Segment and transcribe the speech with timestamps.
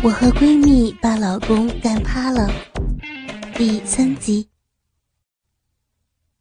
[0.00, 2.48] 我和闺蜜把老公干趴了，
[3.56, 4.48] 第三集。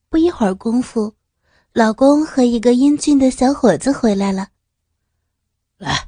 [0.09, 1.15] 不一会儿功夫，
[1.73, 4.49] 老公和一个英俊的小伙子回来了。
[5.77, 6.07] 来，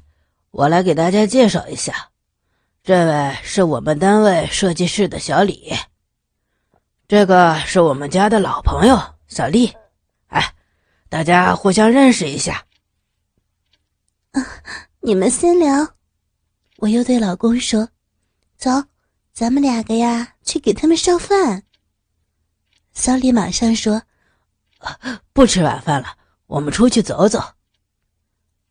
[0.52, 2.12] 我来给大家介绍一下，
[2.84, 5.74] 这位是我们单位设计室的小李，
[7.08, 8.96] 这个是我们家的老朋友
[9.28, 9.74] 小丽。
[10.28, 10.54] 哎，
[11.10, 12.64] 大家互相认识一下。
[14.34, 14.46] 啊，
[15.02, 15.96] 你们先聊。
[16.82, 17.90] 我又对老公说
[18.58, 18.70] ：“走，
[19.34, 21.64] 咱们两个呀，去给他们烧饭。”
[22.94, 24.02] 小李马上说
[25.34, 26.08] ：“不吃晚饭了，
[26.48, 27.42] 我们出去走走。”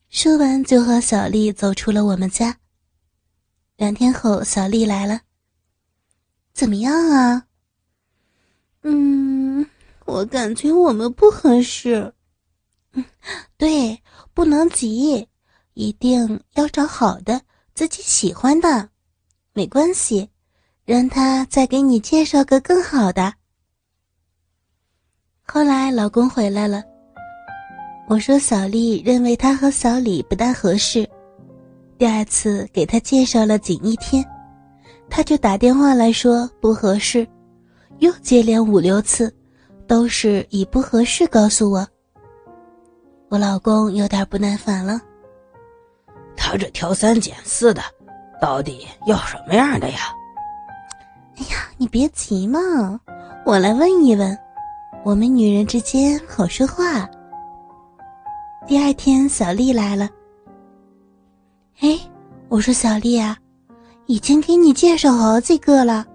[0.09, 2.59] 说完，就和小丽走出了我们家。
[3.77, 5.21] 两天后，小丽来了。
[6.55, 7.45] 怎么样啊？
[8.85, 9.69] 嗯，
[10.07, 12.15] 我感觉我们不合适。
[12.93, 13.05] 嗯，
[13.59, 14.03] 对，
[14.33, 15.29] 不能急，
[15.75, 17.43] 一定要找好的。
[17.79, 18.89] 自己喜欢的，
[19.53, 20.29] 没关系，
[20.85, 23.33] 让他再给你介绍个更好的。
[25.47, 26.83] 后来老公回来了，
[28.09, 31.09] 我说小丽认为他和小李不大合适，
[31.97, 34.27] 第二次给他介绍了仅一天，
[35.09, 37.25] 他就打电话来说不合适，
[38.01, 39.33] 又接连五六次，
[39.87, 41.87] 都是以不合适告诉我。
[43.29, 45.01] 我老公有点不耐烦了。
[46.51, 47.83] 他这挑三拣四的，
[48.41, 49.99] 到底要什么样的呀？
[51.37, 52.59] 哎呀，你别急嘛，
[53.45, 54.37] 我来问一问。
[55.05, 57.07] 我们女人之间好说话。
[58.67, 60.09] 第二天，小丽来了。
[61.81, 61.99] 哎，
[62.49, 63.37] 我说小丽啊，
[64.07, 66.07] 已经给你介绍好几个了，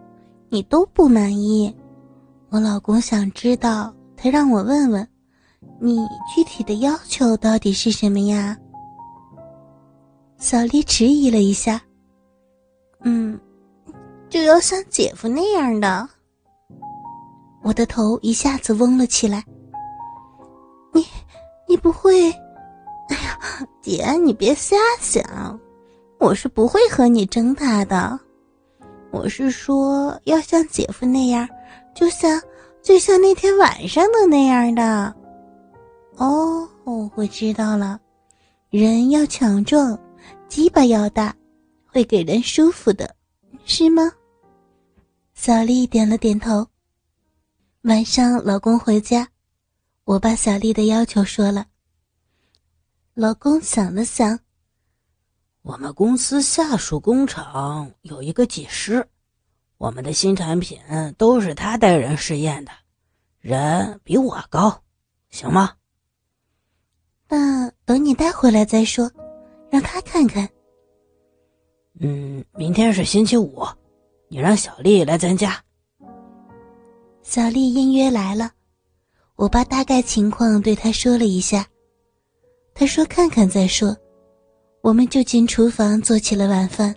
[0.49, 1.71] 你都不满意。
[2.49, 5.07] 我老公想知道，他让我问问，
[5.79, 5.99] 你
[6.33, 8.57] 具体的要求到底是什么呀？
[10.43, 11.81] 小丽迟疑了一下，
[13.05, 13.39] 嗯，
[14.27, 16.05] 就要像姐夫那样的。
[17.61, 19.41] 我的头一下子嗡了起来。
[20.91, 21.01] 你，
[21.65, 22.29] 你不会？
[23.07, 23.39] 哎呀，
[23.81, 25.57] 姐，你别瞎想，
[26.19, 28.19] 我是不会和你争他的。
[29.11, 31.47] 我是说，要像姐夫那样，
[31.95, 32.37] 就像
[32.81, 35.15] 就像那天晚上的那样的。
[36.17, 36.67] 哦，
[37.15, 37.97] 我知道了，
[38.71, 39.97] 人要强壮。
[40.53, 41.35] 鸡巴要大，
[41.87, 43.15] 会给人舒服的，
[43.65, 44.03] 是吗？
[45.33, 46.67] 小丽点了点头。
[47.81, 49.27] 晚上老公回家，
[50.03, 51.65] 我把小丽的要求说了。
[53.15, 54.39] 老公想了想，
[55.63, 59.03] 我们公司下属工厂有一个技师，
[59.79, 60.79] 我们的新产品
[61.17, 62.71] 都是他带人试验的，
[63.39, 64.83] 人比我高，
[65.31, 65.77] 行吗？
[67.27, 69.11] 那等你带回来再说。
[69.73, 70.47] 让他看看。
[71.99, 73.65] 嗯，明天是星期五，
[74.27, 75.59] 你让小丽来咱家。
[77.23, 78.51] 小丽应约来了，
[79.35, 81.65] 我把大概情况对她说了一下。
[82.75, 83.97] 她说看看再说。
[84.83, 86.93] 我们就进厨房做起了晚饭。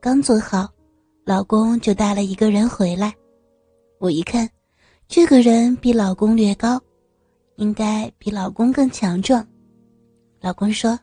[0.00, 0.68] 刚做好，
[1.24, 3.14] 老公就带了一个人回来。
[4.00, 4.50] 我一看，
[5.06, 6.82] 这个人比老公略高，
[7.54, 9.46] 应该比老公更强壮。
[10.40, 10.98] 老公说。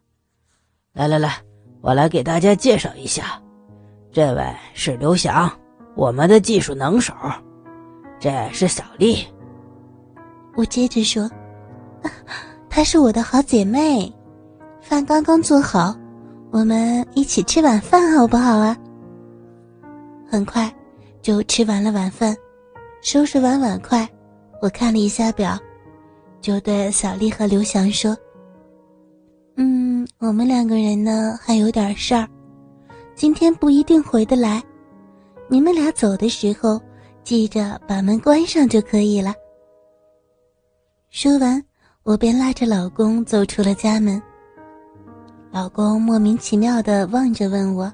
[0.94, 1.38] 来来来，
[1.80, 3.42] 我来给大家介绍一下，
[4.12, 5.50] 这位是刘翔，
[5.96, 7.14] 我们的技术能手。
[8.20, 9.26] 这是小丽。
[10.54, 11.32] 我接着说，
[12.70, 14.14] 她是我的好姐妹。
[14.82, 15.96] 饭刚刚做好，
[16.52, 18.76] 我们一起吃晚饭好不好啊？
[20.30, 20.70] 很快
[21.22, 22.36] 就吃完了晚饭，
[23.02, 24.06] 收拾完碗筷，
[24.62, 25.58] 我看了一下表，
[26.42, 28.14] 就对小丽和刘翔说。
[29.56, 32.28] 嗯，我们两个人呢还有点事儿，
[33.16, 34.64] 今天不一定回得来。
[35.50, 36.82] 你们俩走的时候，
[37.24, 39.34] 记着把门关上就可以了。
[41.10, 41.62] 说完，
[42.04, 44.22] 我便拉着老公走出了家门。
[45.52, 47.92] 老公莫名其妙的望着问我：“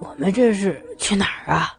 [0.00, 1.76] 我们这是去哪儿啊？”“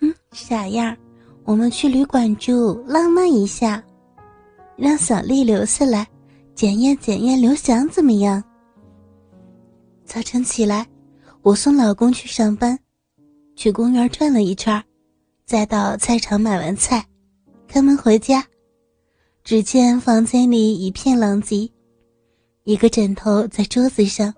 [0.00, 0.96] 哼，傻样，
[1.44, 3.80] 我们去旅馆住，浪漫一下，
[4.76, 6.04] 让小丽留下来。”
[6.54, 8.42] 检验检验刘翔怎么样？
[10.04, 10.86] 早晨起来，
[11.40, 12.78] 我送老公去上班，
[13.56, 14.82] 去公园转了一圈，
[15.46, 17.04] 再到菜场买完菜，
[17.66, 18.44] 开门回家，
[19.42, 21.70] 只见房间里一片狼藉，
[22.64, 24.32] 一个枕头在桌子上，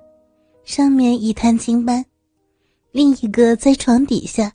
[0.64, 2.05] 上面一滩青斑，
[2.93, 4.52] 另一个在床底下，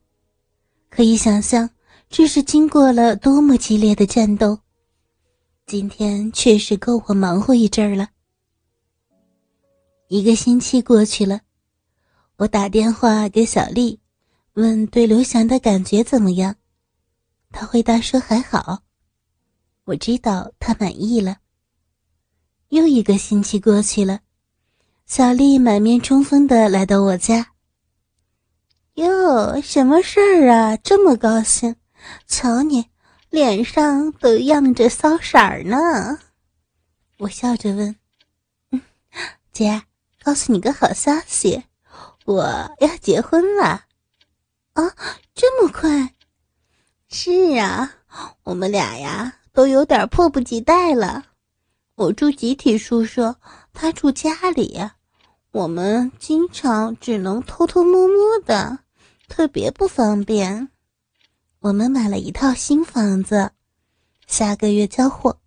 [0.90, 1.70] 可以想象
[2.10, 4.58] 这是经过了多么激烈的战斗。
[5.70, 8.10] 今天确实够我忙活一阵儿了。
[10.08, 11.42] 一个星期过去了，
[12.38, 14.00] 我打电话给小丽，
[14.54, 16.56] 问对刘翔的感觉怎么样。
[17.52, 18.82] 他回答说还好。
[19.84, 21.38] 我知道他满意了。
[22.70, 24.22] 又一个星期过去了，
[25.06, 27.52] 小丽满面春风的来到我家。
[28.96, 30.76] 哟，什么事儿啊？
[30.78, 31.76] 这么高兴？
[32.26, 32.89] 瞧你
[33.30, 36.20] 脸上都漾着骚色儿呢。
[37.18, 37.96] 我笑着问：“，
[39.52, 39.84] 姐，
[40.24, 41.64] 告诉你个好消息。”
[42.26, 42.44] 我
[42.80, 43.86] 要结婚了，
[44.74, 44.96] 啊，
[45.34, 46.14] 这么快？
[47.10, 47.96] 是啊，
[48.44, 51.26] 我们俩呀都有点迫不及待了。
[51.96, 53.36] 我住集体宿舍，
[53.74, 54.80] 他住家里，
[55.52, 58.78] 我们经常只能偷偷摸摸的，
[59.28, 60.70] 特别不方便。
[61.60, 63.52] 我们买了一套新房子，
[64.28, 65.40] 下个月交货，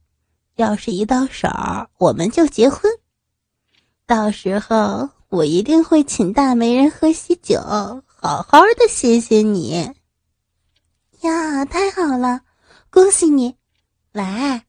[0.57, 1.49] 要是一到手，
[1.99, 2.91] 我们就结婚。
[4.07, 5.09] 到时候。
[5.33, 7.59] 我一定会请大媒人喝喜酒，
[8.05, 9.91] 好好的谢谢你。
[11.23, 12.43] 呀，太好了，
[12.91, 13.57] 恭喜你！
[14.13, 14.67] 来，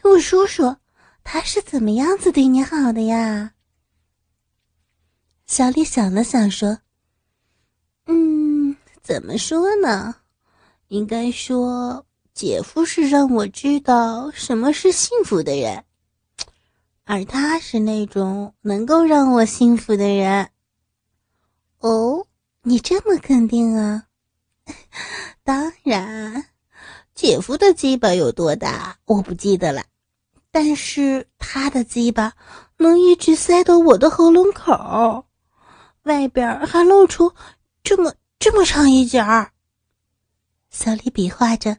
[0.00, 0.78] 跟我说说，
[1.22, 3.52] 他是怎么样子对你好的呀？
[5.46, 6.78] 小丽想了想说
[8.08, 10.14] ：“嗯，怎么说呢？
[10.88, 15.84] 应该说，姐夫是让我知道什么是幸福的人。”
[17.08, 20.50] 而他是那种能够让我幸福的人。
[21.78, 22.26] 哦，
[22.62, 24.06] 你这么肯定啊？
[25.44, 26.46] 当然，
[27.14, 29.84] 姐夫的鸡巴有多大我不记得了，
[30.50, 32.32] 但是他的鸡巴
[32.78, 35.26] 能一直塞到我的喉咙口，
[36.02, 37.32] 外边还露出
[37.84, 39.52] 这么这么长一截儿。
[40.78, 41.78] 小丽比划着：“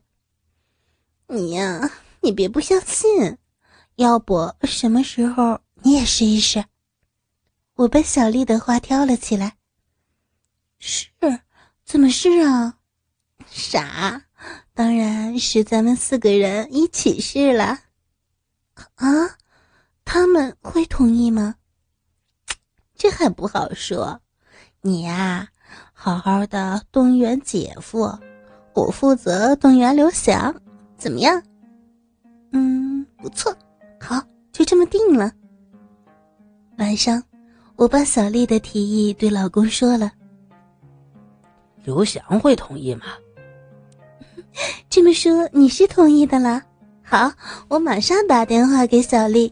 [1.29, 1.87] 你呀，
[2.21, 3.37] 你别不相信。”
[3.95, 6.65] 要不什么时候你也试一试？
[7.75, 9.57] 我被小丽的话挑了起来。
[10.79, 11.11] 是，
[11.85, 12.79] 怎么试啊？
[13.45, 14.23] 傻，
[14.73, 17.77] 当然是咱们四个人一起试了。
[18.95, 19.37] 啊，
[20.05, 21.57] 他们会同意吗？
[22.95, 24.21] 这还不好说。
[24.81, 25.49] 你呀，
[25.93, 28.19] 好好的动员姐夫，
[28.77, 30.53] 我负责动员刘翔，
[30.99, 31.41] 怎么样？
[32.51, 33.51] 嗯，不错。
[33.99, 34.21] 好，
[34.51, 35.31] 就这么定了。
[36.77, 37.23] 晚上，
[37.75, 40.11] 我把小丽的提议对老公说了。
[41.83, 43.05] 刘翔会同意吗？
[44.91, 46.61] 这么说你是同意的了。
[47.01, 47.31] 好，
[47.69, 49.51] 我马上打电话给小丽。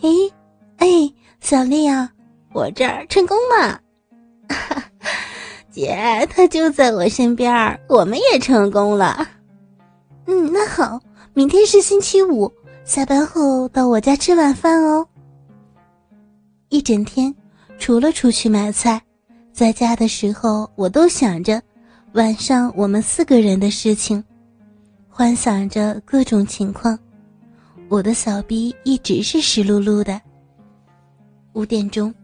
[0.00, 0.32] 嘿，
[0.78, 2.10] 哎，小丽啊，
[2.54, 3.78] 我这儿成功了。
[5.74, 7.52] 姐，他就在我身边，
[7.88, 9.26] 我们也成功了。
[10.26, 11.00] 嗯，那好，
[11.34, 12.50] 明天是星期五。
[12.84, 15.04] 下班后到我家吃晚饭哦。
[16.68, 17.34] 一整天，
[17.76, 19.02] 除了出去买菜，
[19.52, 21.60] 在家的时候我都想着
[22.12, 24.22] 晚上我们四个人的事情，
[25.08, 26.96] 幻想着各种情况。
[27.88, 30.20] 我的小逼一直是湿漉漉的。
[31.54, 32.14] 五点钟，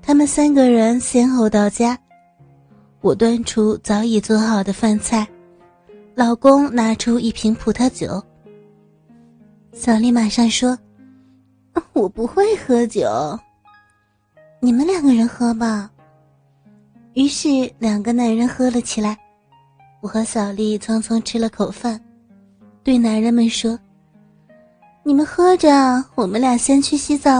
[0.00, 1.98] 他们三个人先后到家，
[3.02, 5.26] 我端出早已做好的饭菜，
[6.14, 8.22] 老公拿出一瓶葡萄酒。
[9.72, 10.78] 小丽马上说
[11.94, 13.08] ：“我不会喝酒，
[14.60, 15.90] 你们两个人喝吧。”
[17.14, 19.18] 于是两个男人喝了起来。
[20.02, 21.98] 我和小丽匆匆吃了口饭，
[22.82, 23.78] 对男人们说
[25.04, 27.32] ：“你们喝着，我们俩先去洗澡。”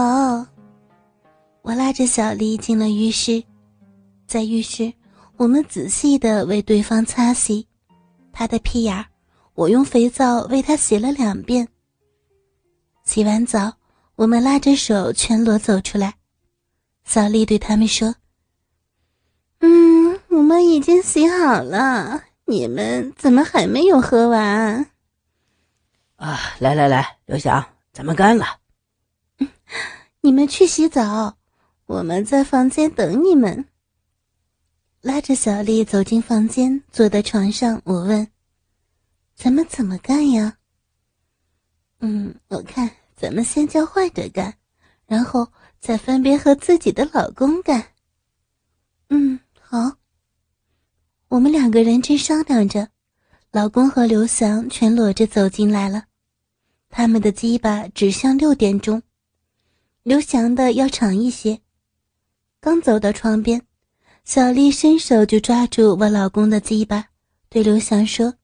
[1.61, 3.43] 我拉着小丽进了浴室，
[4.25, 4.91] 在浴室，
[5.41, 7.67] 我们仔细的为对方擦洗，
[8.31, 9.07] 他的屁眼儿，
[9.55, 11.67] 我用肥皂为他洗了两遍。
[13.03, 13.73] 洗完澡，
[14.17, 16.13] 我们拉着手全裸走出来。
[17.05, 18.13] 小丽对他们说
[19.61, 24.91] ：“嗯，我们已经洗好了，你们怎么还没有喝完？”
[26.17, 28.45] 啊，来来来，刘翔，咱们干了。
[30.21, 31.35] 你们去洗澡，
[31.87, 33.65] 我们在房间等你们。
[35.01, 38.27] 拉着小丽走进房间，坐在床上，我问
[39.33, 40.57] ：“咱们怎么干呀？”
[42.01, 44.53] 嗯，我看咱们先叫坏的干，
[45.07, 47.83] 然后再分别和自己的老公干。
[49.09, 49.97] 嗯，好。
[51.29, 52.87] 我们两个人正商量着，
[53.51, 56.05] 老公和刘翔全裸着走进来了，
[56.89, 59.01] 他们的鸡巴指向六点钟，
[60.03, 61.59] 刘翔的要长一些。
[62.59, 63.65] 刚走到床边，
[64.23, 67.09] 小丽伸手就抓住我老公的鸡巴，
[67.49, 68.35] 对刘翔说。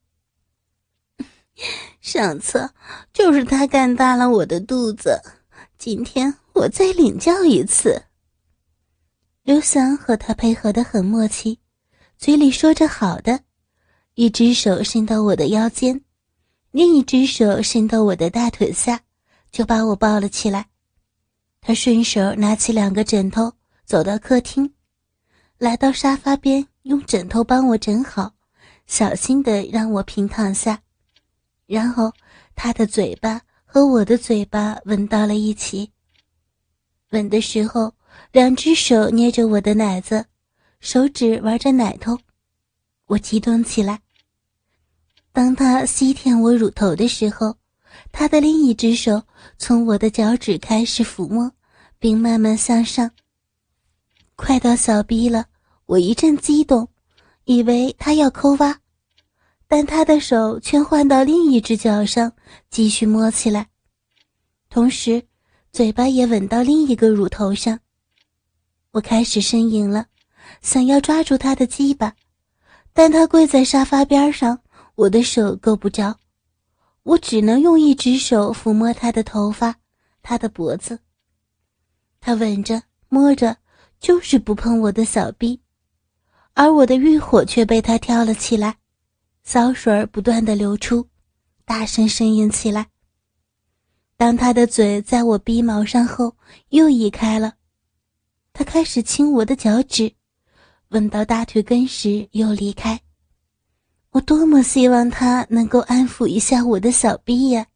[2.02, 2.70] 上次
[3.14, 5.22] 就是他干大了我的肚子，
[5.78, 8.04] 今天我再领教一次。
[9.44, 11.60] 刘翔和他配合的很默契，
[12.18, 13.42] 嘴里说着好的，
[14.16, 16.02] 一只手伸到我的腰间，
[16.72, 19.02] 另一只手伸到我的大腿下，
[19.52, 20.68] 就把我抱了起来。
[21.62, 23.54] 他顺手拿起两个枕头，
[23.86, 24.74] 走到客厅，
[25.58, 28.34] 来到沙发边，用枕头帮我枕好，
[28.86, 30.82] 小心的让我平躺下，
[31.66, 32.12] 然后
[32.56, 35.92] 他的嘴巴和我的嘴巴吻到了一起。
[37.12, 37.94] 吻的时候。
[38.32, 40.26] 两只手捏着我的奶子，
[40.80, 42.18] 手指玩着奶头，
[43.06, 44.00] 我激动起来。
[45.32, 47.56] 当他吸舔我乳头的时候，
[48.12, 49.22] 他的另一只手
[49.60, 51.52] 从我的脚趾开始抚摸，
[52.00, 53.12] 并慢慢向上。
[54.38, 55.48] 快到小臂了，
[55.88, 56.88] 我一阵激动，
[57.46, 58.80] 以为他要抠挖，
[59.68, 62.32] 但他的手却换到另一只脚上，
[62.70, 63.68] 继续摸起来，
[64.70, 65.22] 同时
[65.72, 67.80] 嘴巴也吻到另一个乳头上。
[68.92, 70.06] 我开始呻吟了，
[70.62, 72.14] 想要抓住他的鸡巴，
[72.94, 74.60] 但他跪在沙发边上，
[74.94, 76.16] 我的手够不着，
[77.02, 79.76] 我只能用一只手抚摸他的头发，
[80.22, 81.00] 他的脖子。
[82.22, 83.58] 他吻着摸着，
[84.00, 85.60] 就是不碰我的小臂，
[86.54, 88.78] 而我的欲火却被他挑了起来，
[89.44, 91.08] 骚水儿不断的流出，
[91.66, 92.88] 大声呻吟起来。
[94.16, 96.36] 当他的嘴在我鼻毛上后，
[96.70, 97.54] 又移开了。
[98.54, 100.12] 他开始亲我的脚趾，
[100.90, 103.00] 吻到大腿根时又离开。
[104.12, 107.68] 我多么希望他能够安抚一下我的小臂呀！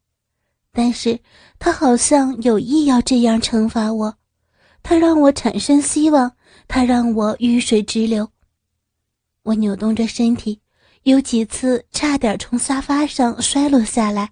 [0.72, 1.20] 但是
[1.60, 4.18] 他好像有意要这样惩罚我，
[4.84, 6.36] 他让我产生希望，
[6.68, 8.30] 他让我雨水直流。
[9.44, 10.62] 我扭动着身体，
[11.04, 14.32] 有几次差点从沙发上摔落下来。